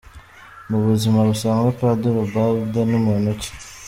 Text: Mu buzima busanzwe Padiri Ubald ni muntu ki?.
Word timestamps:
Mu 0.69 0.77
buzima 0.87 1.19
busanzwe 1.29 1.69
Padiri 1.79 2.17
Ubald 2.25 2.73
ni 2.89 2.99
muntu 3.05 3.31
ki?. 3.41 3.49